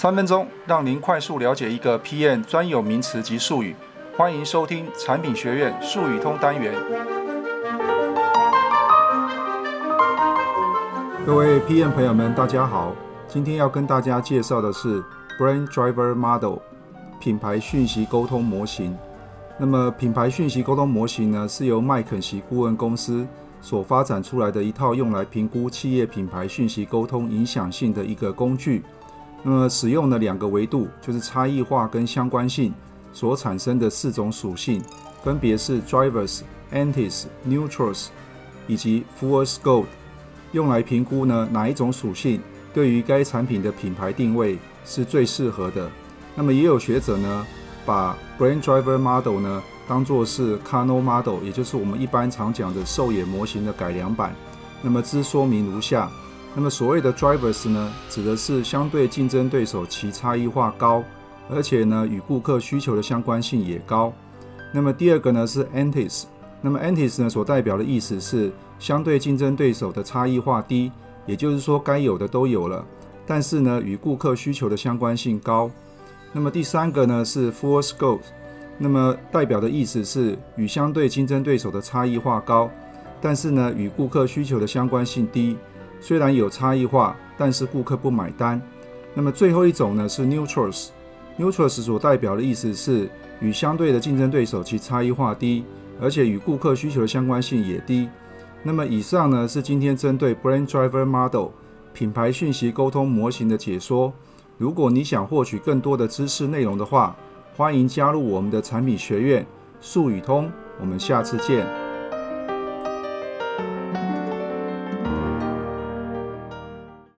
[0.00, 3.76] 三分钟让您快速了解一个 PM 专有名词及术语。
[4.16, 6.72] 欢迎收听产品学院术语通单元。
[11.26, 12.96] 各位 PM 朋友们，大家好。
[13.28, 15.04] 今天要跟大家介绍的是
[15.38, 16.60] Brand Driver Model
[17.20, 18.96] 品牌讯息沟通模型。
[19.58, 23.26] 那么，品牌讯息沟通模型呢，是由麦肯锡顾问公司
[23.60, 28.82] 所发展出来的一套用来评估企业品牌讯息沟通影响性的一个工具。
[29.42, 32.74] 那么，使用的两个维度就是差异化跟相关性
[33.12, 34.82] 所产生的四种属性，
[35.24, 38.08] 分别是 Drivers、antis,、Neutrals
[38.66, 39.86] 以及 Full Scope，
[40.52, 42.40] 用来评估呢哪一种属性
[42.74, 45.90] 对于该产品的品牌定位是最适合的。
[46.34, 47.46] 那么，也有学者呢，
[47.86, 54.34] 把 Brand Driver Model 呢当作是 Kano Model，也就是我们一般常讲的兽野模型的改良版。
[54.82, 56.10] 那么，之说明如下。
[56.54, 61.04] 那么，所谓的 Drivers 呢，指的是相对竞争对手其差异化高，
[61.48, 64.12] 而且呢与顾客需求的相关性也高。
[64.72, 66.24] 那么第二个呢是 Entities。
[66.60, 70.90] 那么 Entities 呢所代表的意思是相对竞争对手的差异化低，
[71.24, 72.84] 也就是说该有的都有了，
[73.26, 75.70] 但是呢与顾客需求的相关性高。
[76.32, 78.20] 那么第三个呢是 Full Scope，
[78.76, 82.68] 那么代表的意思是与相对竞争对手的差异化高，
[83.20, 85.56] 但是呢与顾客需求的相关性低。
[86.00, 88.60] 虽然有差异化，但是顾客不买单。
[89.14, 90.88] 那么最后一种呢是 Neutrals。
[91.38, 93.08] Neutrals 所代表的意思是
[93.40, 95.64] 与相对的竞争对手其差异化低，
[96.00, 98.08] 而且与顾客需求的相关性也低。
[98.62, 101.48] 那么以上呢是今天针对 Brand Driver Model
[101.94, 104.12] 品牌讯息沟通模型的解说。
[104.58, 107.16] 如果你想获取更多的知识内容的话，
[107.56, 109.46] 欢迎加入我们的产品学院
[109.80, 110.50] 术语通。
[110.78, 111.79] 我们下次见。